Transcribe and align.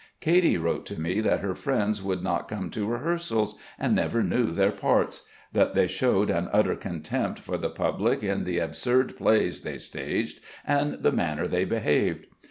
Katy 0.19 0.57
wrote 0.57 0.87
to 0.87 0.99
me 0.99 1.19
that 1.21 1.41
her 1.41 1.53
friends 1.53 2.01
would 2.01 2.23
not 2.23 2.47
come 2.47 2.71
to 2.71 2.87
rehearsals 2.87 3.55
and 3.77 3.93
never 3.93 4.23
knew 4.23 4.47
their 4.47 4.71
parts; 4.71 5.27
that 5.53 5.75
they 5.75 5.85
showed 5.85 6.31
an 6.31 6.49
utter 6.51 6.75
contempt 6.75 7.37
for 7.37 7.55
the 7.55 7.69
public 7.69 8.23
in 8.23 8.43
the 8.43 8.57
absurd 8.57 9.15
plays 9.15 9.61
they 9.61 9.77
staged 9.77 10.39
and 10.65 10.93
the 11.03 11.11
manner 11.11 11.47
they 11.47 11.65
behaved. 11.65 12.25